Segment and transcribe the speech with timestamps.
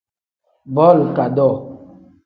[0.75, 1.55] Booli kadoo.